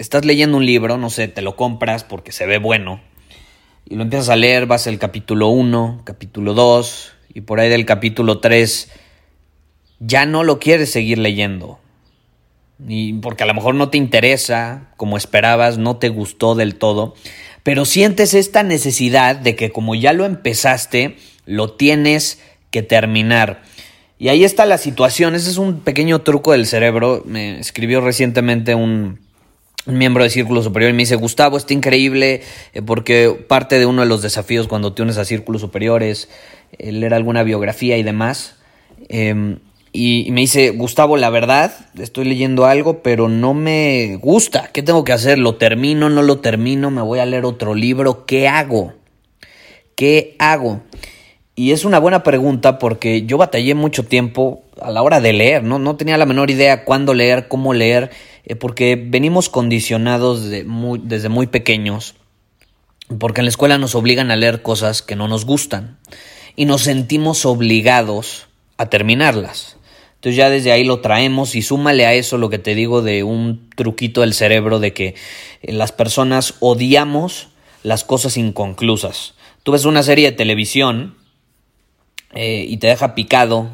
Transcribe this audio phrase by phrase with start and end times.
[0.00, 3.02] estás leyendo un libro, no sé, te lo compras porque se ve bueno,
[3.86, 7.84] y lo empiezas a leer, vas al capítulo 1, capítulo 2, y por ahí del
[7.84, 8.90] capítulo 3
[9.98, 11.78] ya no lo quieres seguir leyendo?
[12.88, 17.14] Y porque a lo mejor no te interesa como esperabas, no te gustó del todo,
[17.62, 23.64] pero sientes esta necesidad de que como ya lo empezaste, lo tienes que terminar.
[24.18, 27.22] Y ahí está la situación, ese es un pequeño truco del cerebro.
[27.26, 29.18] Me escribió recientemente un,
[29.86, 32.42] miembro de Círculo Superior y me dice, Gustavo, está increíble
[32.74, 36.28] eh, porque parte de uno de los desafíos cuando te unes a Círculos Superiores,
[36.78, 38.56] leer alguna biografía y demás.
[39.08, 39.58] Em,
[39.92, 44.70] y, me dice, Gustavo, la verdad, estoy leyendo algo, pero no me gusta.
[44.72, 45.38] ¿Qué tengo que hacer?
[45.38, 46.08] ¿Lo termino?
[46.08, 46.90] ¿No lo termino?
[46.90, 48.24] ¿Me voy a leer otro libro?
[48.24, 48.94] ¿Qué hago?
[49.96, 50.82] ¿Qué hago?
[51.56, 55.64] Y es una buena pregunta porque yo batallé mucho tiempo a la hora de leer,
[55.64, 55.78] ¿no?
[55.78, 58.10] No tenía la menor idea cuándo leer, cómo leer,
[58.44, 62.14] eh, porque venimos condicionados desde muy pequeños,
[63.18, 65.98] porque en la escuela nos obligan a leer cosas que no nos gustan
[66.56, 69.76] y nos sentimos obligados a terminarlas.
[70.14, 73.22] Entonces ya desde ahí lo traemos y súmale a eso lo que te digo de
[73.22, 75.14] un truquito del cerebro de que
[75.62, 77.48] eh, las personas odiamos
[77.82, 79.34] las cosas inconclusas.
[79.62, 81.16] Tú ves una serie de televisión
[82.34, 83.70] eh, y te deja picado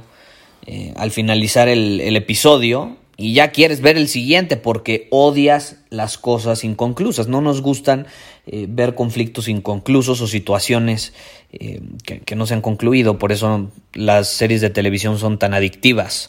[0.97, 7.29] al finalizar el episodio y ya quieres ver el siguiente porque odias las cosas inconclusas.
[7.29, 8.07] No nos gustan
[8.47, 11.15] eh, ver conflictos inconclusos o situaciones
[11.53, 13.19] eh, que, no se han concluido.
[13.19, 16.29] Por eso las series de televisión son tan adictivas.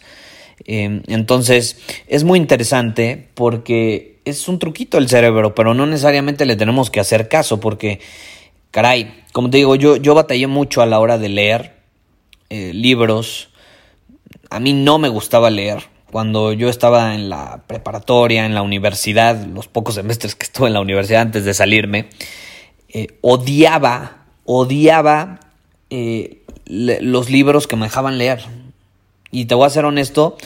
[0.65, 1.77] Eh, entonces
[2.07, 7.01] es muy interesante porque es un truquito el cerebro, pero no necesariamente le tenemos que
[7.01, 7.99] hacer caso porque,
[8.71, 11.73] caray, como te digo, yo, yo batallé mucho a la hora de leer
[12.49, 13.49] libros.
[14.49, 19.45] A mí no me gustaba leer cuando yo estaba en la preparatoria, en la universidad,
[19.45, 22.07] los pocos semestres que estuve en la universidad antes de salirme,
[22.89, 25.39] eh, odiaba, odiaba
[25.89, 28.43] eh, los libros que me dejaban leer.
[29.31, 30.37] Y te voy a ser honesto,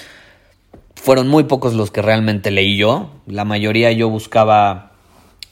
[0.96, 3.12] fueron muy pocos los que realmente leí yo.
[3.28, 4.92] La mayoría yo buscaba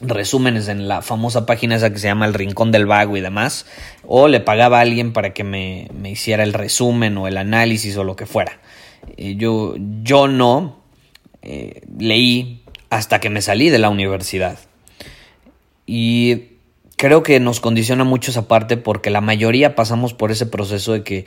[0.02, 3.68] resúmenes en la famosa página esa que se llama El Rincón del Vago y demás.
[4.06, 7.96] O le pagaba a alguien para que me, me hiciera el resumen o el análisis
[7.98, 8.60] o lo que fuera.
[9.18, 10.82] Eh, yo, yo no
[11.42, 14.60] eh, leí hasta que me salí de la universidad.
[15.86, 16.50] Y
[16.98, 21.04] creo que nos condiciona mucho esa parte porque la mayoría pasamos por ese proceso de
[21.04, 21.26] que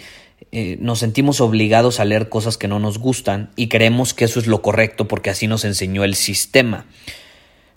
[0.51, 4.39] eh, nos sentimos obligados a leer cosas que no nos gustan y creemos que eso
[4.39, 6.87] es lo correcto porque así nos enseñó el sistema.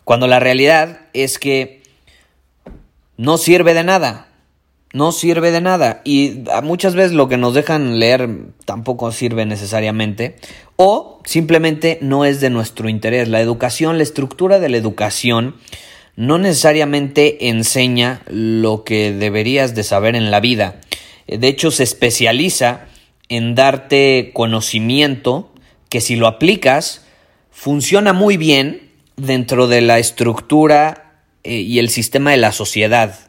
[0.04, 1.84] Cuando la realidad es que
[3.18, 4.28] no sirve de nada
[4.96, 8.30] no sirve de nada y muchas veces lo que nos dejan leer
[8.64, 10.38] tampoco sirve necesariamente
[10.78, 13.28] o simplemente no es de nuestro interés.
[13.28, 15.58] La educación, la estructura de la educación
[16.16, 20.80] no necesariamente enseña lo que deberías de saber en la vida.
[21.28, 22.86] De hecho, se especializa
[23.28, 25.52] en darte conocimiento
[25.90, 27.06] que si lo aplicas
[27.52, 33.20] funciona muy bien dentro de la estructura eh, y el sistema de la sociedad.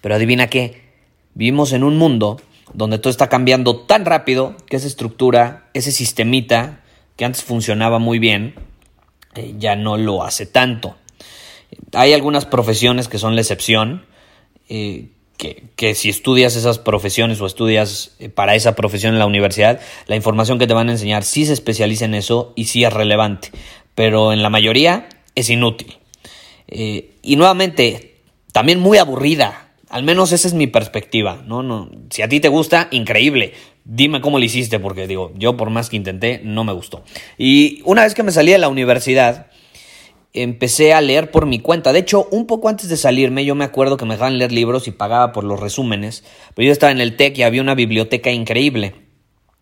[0.00, 0.85] Pero adivina qué,
[1.36, 2.40] Vivimos en un mundo
[2.72, 6.80] donde todo está cambiando tan rápido que esa estructura, ese sistemita
[7.14, 8.54] que antes funcionaba muy bien,
[9.34, 10.96] eh, ya no lo hace tanto.
[11.92, 14.06] Hay algunas profesiones que son la excepción,
[14.70, 19.78] eh, que, si estudias esas profesiones o estudias eh, para esa profesión en la universidad,
[20.06, 22.92] la información que te van a enseñar sí se especializa en eso y sí es
[22.94, 23.50] relevante,
[23.94, 25.98] pero en la mayoría es inútil.
[26.66, 28.22] y nuevamente,
[28.52, 31.62] también muy aburrida al menos esa es mi perspectiva, ¿no?
[31.62, 33.52] no si a ti te gusta, increíble.
[33.84, 37.04] Dime cómo lo hiciste, porque digo, yo por más que intenté, no me gustó.
[37.38, 39.46] Y una vez que me salí de la universidad,
[40.32, 41.92] empecé a leer por mi cuenta.
[41.92, 44.88] De hecho, un poco antes de salirme, yo me acuerdo que me dejaban leer libros
[44.88, 46.24] y pagaba por los resúmenes.
[46.54, 48.94] Pero yo estaba en el TEC y había una biblioteca increíble.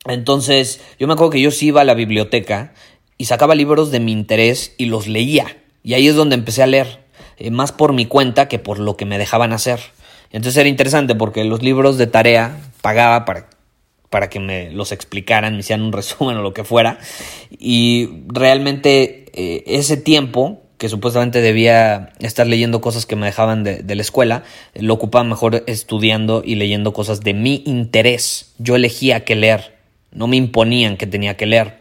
[0.07, 2.75] Entonces, yo me acuerdo que yo sí iba a la biblioteca
[3.17, 5.57] y sacaba libros de mi interés y los leía.
[5.83, 7.05] Y ahí es donde empecé a leer,
[7.37, 9.81] eh, más por mi cuenta que por lo que me dejaban hacer.
[10.31, 13.49] Entonces era interesante porque los libros de tarea pagaba para,
[14.11, 16.99] para que me los explicaran, me hicieran un resumen o lo que fuera.
[17.51, 23.95] Y realmente eh, ese tiempo que supuestamente debía estar leyendo cosas que me dejaban de,
[23.95, 24.43] la escuela,
[24.75, 28.53] lo ocupaba mejor estudiando y leyendo cosas de mi interés.
[28.59, 29.77] Yo elegía qué leer,
[30.13, 31.79] no me imponían que tenía que leer.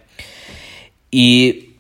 [1.12, 1.72] Y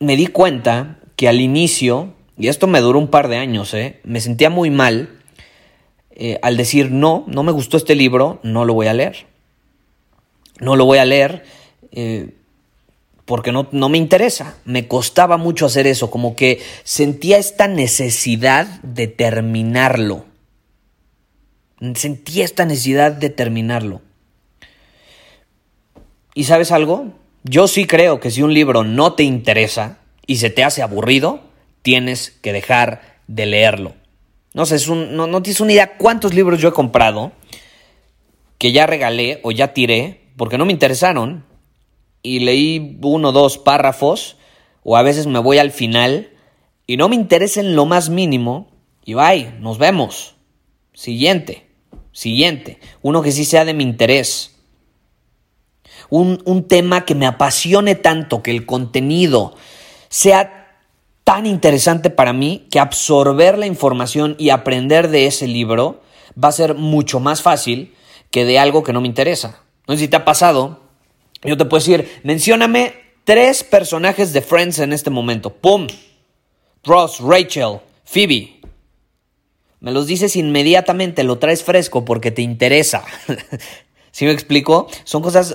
[0.00, 4.00] me di cuenta que al inicio, y esto me duró un par de años, ¿eh?
[4.02, 5.20] me sentía muy mal
[6.14, 9.26] eh, al decir no, no me gustó este libro, no lo voy a leer.
[10.60, 11.44] No lo voy a leer
[11.90, 12.34] eh,
[13.24, 14.56] porque no, no me interesa.
[14.64, 20.26] Me costaba mucho hacer eso, como que sentía esta necesidad de terminarlo.
[21.94, 24.02] Sentía esta necesidad de terminarlo.
[26.34, 27.12] ¿Y sabes algo?
[27.44, 31.40] Yo sí creo que si un libro no te interesa y se te hace aburrido,
[31.82, 33.94] tienes que dejar de leerlo.
[34.54, 37.32] No sé, es un, no, no tienes una idea cuántos libros yo he comprado
[38.58, 41.44] que ya regalé o ya tiré porque no me interesaron
[42.22, 44.36] y leí uno o dos párrafos
[44.84, 46.30] o a veces me voy al final
[46.86, 48.70] y no me interesa en lo más mínimo
[49.04, 50.34] y bye, nos vemos.
[50.92, 51.66] Siguiente,
[52.12, 52.78] siguiente.
[53.00, 54.52] Uno que sí sea de mi interés
[56.12, 59.56] un, un tema que me apasione tanto, que el contenido
[60.10, 60.61] sea
[61.24, 66.02] tan interesante para mí que absorber la información y aprender de ese libro
[66.42, 67.94] va a ser mucho más fácil
[68.30, 69.62] que de algo que no me interesa.
[69.86, 70.80] No sé si te ha pasado.
[71.42, 75.50] Yo te puedo decir, mencióname tres personajes de Friends en este momento.
[75.50, 75.86] ¡Pum!
[76.84, 78.60] Ross, Rachel, Phoebe.
[79.80, 83.04] Me los dices inmediatamente, lo traes fresco porque te interesa.
[84.12, 84.88] ¿Sí me explico?
[85.04, 85.54] Son cosas,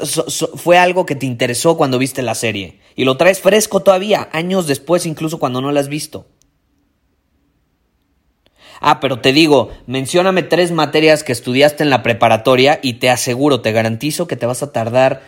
[0.56, 2.80] fue algo que te interesó cuando viste la serie.
[2.95, 6.25] Y lo traes fresco todavía, años después, incluso cuando no la has visto.
[8.81, 13.62] Ah, pero te digo, mencióname tres materias que estudiaste en la preparatoria y te aseguro,
[13.62, 15.21] te garantizo que te vas a tardar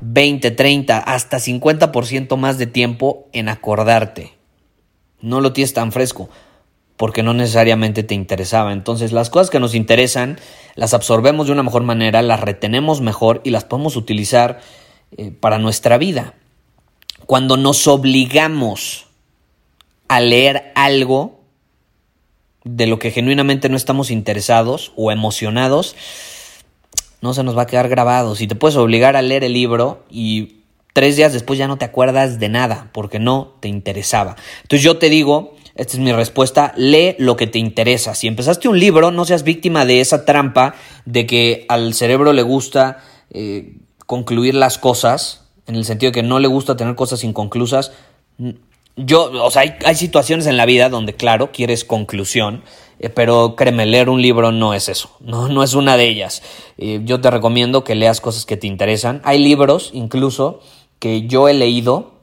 [0.00, 4.32] 20, 30, hasta 50% más de tiempo en acordarte.
[5.20, 6.30] No lo tienes tan fresco
[6.98, 8.72] porque no necesariamente te interesaba.
[8.72, 10.38] Entonces las cosas que nos interesan
[10.74, 14.60] las absorbemos de una mejor manera, las retenemos mejor y las podemos utilizar
[15.16, 16.34] eh, para nuestra vida.
[17.24, 19.06] Cuando nos obligamos
[20.08, 21.40] a leer algo
[22.64, 25.94] de lo que genuinamente no estamos interesados o emocionados,
[27.20, 28.34] no se nos va a quedar grabado.
[28.34, 30.62] Si te puedes obligar a leer el libro y
[30.94, 34.34] tres días después ya no te acuerdas de nada porque no te interesaba.
[34.62, 36.74] Entonces yo te digo, esta es mi respuesta.
[36.76, 38.14] Lee lo que te interesa.
[38.14, 40.74] Si empezaste un libro, no seas víctima de esa trampa
[41.06, 42.98] de que al cerebro le gusta
[43.30, 47.92] eh, concluir las cosas, en el sentido de que no le gusta tener cosas inconclusas.
[48.96, 52.64] Yo, o sea, hay, situaciones en la vida donde, claro, quieres conclusión,
[52.98, 56.42] eh, pero créeme, leer un libro no es eso, no, no es una de ellas.
[56.78, 59.20] Eh, yo te recomiendo que leas cosas que te interesan.
[59.22, 60.58] Hay libros, incluso,
[60.98, 62.14] que yo he leído,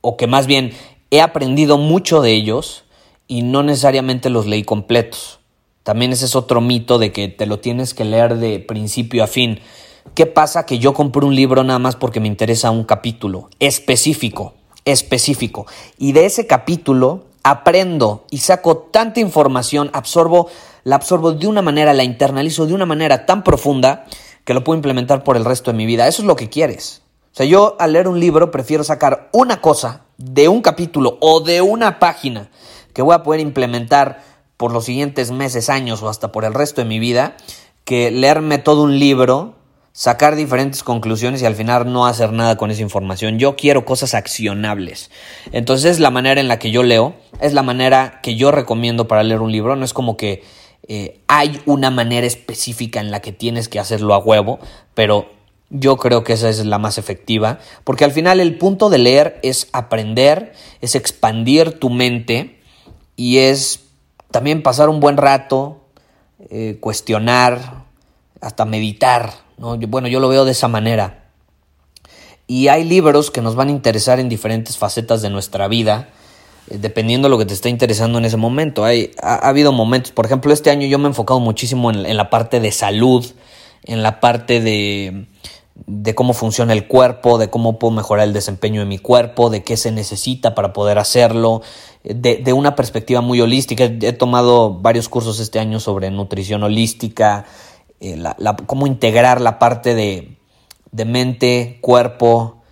[0.00, 0.72] o que más bien
[1.12, 2.84] he aprendido mucho de ellos
[3.28, 5.40] y no necesariamente los leí completos.
[5.82, 9.26] También ese es otro mito de que te lo tienes que leer de principio a
[9.26, 9.60] fin.
[10.14, 10.64] ¿Qué pasa?
[10.64, 14.54] Que yo compro un libro nada más porque me interesa un capítulo específico,
[14.86, 15.66] específico.
[15.98, 20.48] Y de ese capítulo aprendo y saco tanta información, absorbo,
[20.82, 24.06] la absorbo de una manera, la internalizo de una manera tan profunda
[24.46, 26.08] que lo puedo implementar por el resto de mi vida.
[26.08, 27.01] Eso es lo que quieres.
[27.32, 31.40] O sea, yo al leer un libro prefiero sacar una cosa de un capítulo o
[31.40, 32.50] de una página
[32.92, 34.22] que voy a poder implementar
[34.58, 37.36] por los siguientes meses, años o hasta por el resto de mi vida,
[37.84, 39.54] que leerme todo un libro,
[39.92, 43.38] sacar diferentes conclusiones y al final no hacer nada con esa información.
[43.38, 45.10] Yo quiero cosas accionables.
[45.52, 49.08] Entonces es la manera en la que yo leo, es la manera que yo recomiendo
[49.08, 49.74] para leer un libro.
[49.74, 50.42] No es como que
[50.86, 54.58] eh, hay una manera específica en la que tienes que hacerlo a huevo,
[54.94, 55.30] pero
[55.74, 59.40] yo creo que esa es la más efectiva, porque al final el punto de leer
[59.42, 60.52] es aprender,
[60.82, 62.60] es expandir tu mente
[63.16, 63.80] y es
[64.30, 65.80] también pasar un buen rato,
[66.50, 67.84] eh, cuestionar,
[68.42, 69.32] hasta meditar.
[69.56, 69.78] ¿no?
[69.78, 71.24] Bueno, yo lo veo de esa manera.
[72.46, 76.10] Y hay libros que nos van a interesar en diferentes facetas de nuestra vida,
[76.68, 78.84] eh, dependiendo de lo que te está interesando en ese momento.
[78.84, 82.28] Hay, ha, habido momentos, por ejemplo, este año yo me he enfocado muchísimo en la
[82.28, 83.24] parte de salud,
[83.84, 85.31] en la parte de
[85.74, 89.62] de cómo funciona el cuerpo, de cómo puedo mejorar el desempeño de mi cuerpo, de
[89.62, 91.62] qué se necesita para poder hacerlo,
[92.04, 93.84] de, una perspectiva muy holística.
[93.84, 97.46] He tomado varios cursos este año sobre nutrición holística,
[98.00, 98.22] eh,
[98.66, 100.36] cómo integrar la parte de,
[101.04, 102.62] mente, cuerpo,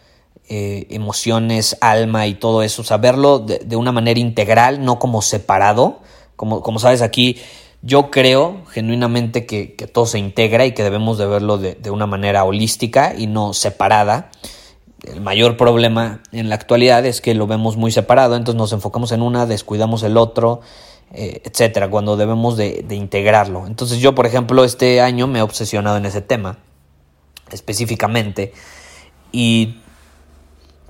[0.49, 6.01] eh, emociones, alma y todo eso, saberlo de, de, una manera integral, no como separado.
[6.37, 7.37] Como, como sabes aquí,
[7.83, 12.45] yo creo genuinamente que, todo se integra y que debemos de verlo de, una manera
[12.45, 14.31] holística y no separada.
[15.03, 19.13] El mayor problema en la actualidad es que lo vemos muy separado, entonces nos enfocamos
[19.13, 20.61] en una, descuidamos el otro,
[21.13, 23.67] eh, etcétera, cuando debemos de, de integrarlo.
[23.67, 26.59] Entonces yo, por ejemplo, este año me he obsesionado en ese tema
[27.51, 28.53] específicamente
[29.33, 29.80] y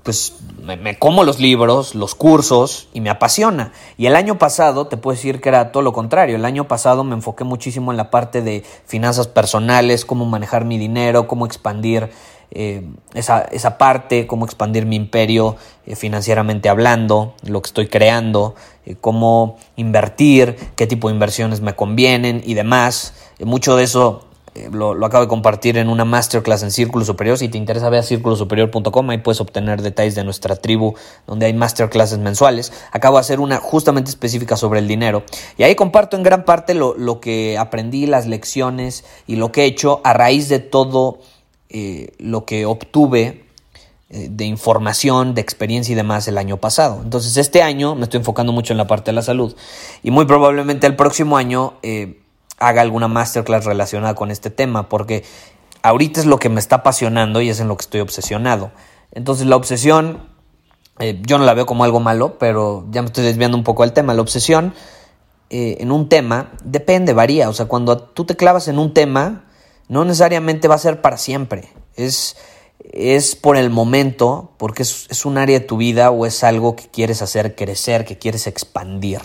[0.03, 3.71] pues me, como los libros, los cursos y me apasiona.
[3.97, 6.35] Y el año pasado te puedo decir que era todo lo contrario.
[6.35, 10.77] El año pasado me enfoqué muchísimo en la parte de finanzas personales, cómo manejar mi
[10.77, 12.09] dinero, cómo expandir
[12.53, 15.55] eh, esa, esa, parte, cómo expandir mi imperio
[15.85, 18.55] eh, financieramente hablando, lo que estoy creando,
[18.85, 23.13] eh, cómo invertir, qué tipo de inversiones me convienen y demás.
[23.39, 27.37] mucho de eso eh, lo, acabo de compartir en una masterclass en Círculo Superior.
[27.37, 29.09] Si te interesa, ve a círculosuperior.com.
[29.09, 32.73] Ahí puedes obtener detalles de nuestra tribu, donde hay masterclasses mensuales.
[32.91, 35.23] Acabo de hacer una justamente específica sobre el dinero.
[35.57, 39.65] Y ahí comparto en gran parte lo, que aprendí, las lecciones y lo que he
[39.65, 41.19] hecho a raíz de todo
[41.69, 43.45] eh, lo que obtuve
[44.09, 46.99] eh, de información, de experiencia y demás el año pasado.
[47.01, 49.55] Entonces, este año me estoy enfocando mucho en la parte de la salud.
[50.03, 51.75] Y muy probablemente el próximo año
[52.61, 55.23] haga alguna masterclass relacionada con este tema, porque
[55.81, 58.71] ahorita es lo que me está apasionando y es en lo que estoy obsesionado.
[59.11, 60.29] Entonces la obsesión,
[60.99, 63.83] eh, yo no la veo como algo malo, pero ya me estoy desviando un poco
[63.83, 64.13] del tema.
[64.13, 64.73] La obsesión
[65.49, 67.49] eh, en un tema depende, varía.
[67.49, 69.45] O sea, cuando tú te clavas en un tema,
[69.87, 71.67] no necesariamente va a ser para siempre.
[71.95, 72.37] Es,
[72.79, 76.75] es por el momento, porque es, es un área de tu vida o es algo
[76.75, 79.21] que quieres hacer crecer, que quieres expandir.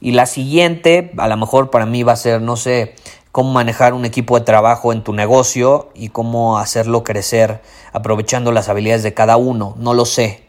[0.00, 2.94] Y la siguiente, a lo mejor para mí va a ser, no sé,
[3.32, 7.60] cómo manejar un equipo de trabajo en tu negocio y cómo hacerlo crecer
[7.92, 9.74] aprovechando las habilidades de cada uno.
[9.78, 10.44] No lo sé,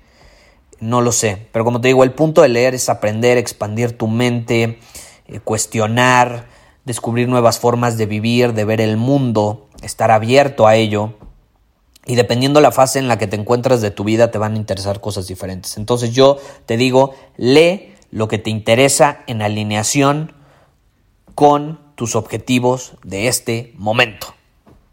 [0.80, 1.48] no lo sé.
[1.52, 4.80] Pero como te digo, el punto de leer es aprender, expandir tu mente,
[5.28, 6.48] eh, cuestionar,
[6.86, 11.14] descubrir nuevas formas de vivir, de ver el mundo, estar abierto a ello.
[12.06, 14.58] Y dependiendo la fase en la que te encuentras de tu vida, te van a
[14.58, 15.78] interesar cosas diferentes.
[15.78, 20.34] Entonces yo te digo, lee lo que te interesa en alineación
[21.36, 24.36] con tus objetivos de este momento.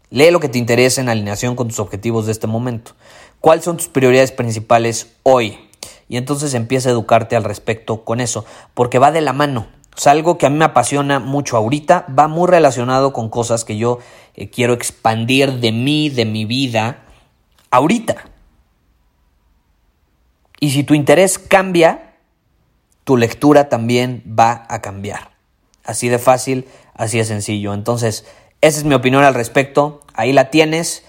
[0.09, 2.93] Lee lo que te interesa en alineación con tus objetivos de este momento.
[3.41, 5.59] ¿Cuáles son tus prioridades principales hoy?
[6.07, 9.67] Y entonces empieza a educarte al respecto con eso, porque va de la mano.
[9.95, 13.77] Es algo que a mí me apasiona mucho ahorita, va muy relacionado con cosas que
[13.77, 13.99] yo
[14.33, 17.03] eh, quiero expandir de mí, de mi vida,
[17.69, 18.15] ahorita.
[20.59, 22.08] Y si tu interés cambia,
[23.09, 25.31] tu lectura también va a cambiar.
[25.83, 27.73] Así de fácil, así de sencillo.
[27.73, 28.23] Entonces,
[28.61, 30.01] esa es mi opinión al respecto.
[30.13, 31.03] Ahí la tienes.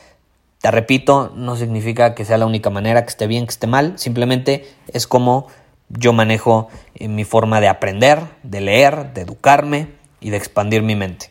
[0.63, 3.99] Te repito, no significa que sea la única manera, que esté bien, que esté mal.
[3.99, 5.49] Simplemente es como
[5.91, 9.89] yo manejo eh, mi forma de aprender, de leer, de educarme
[10.23, 11.31] y de expandir mi mente.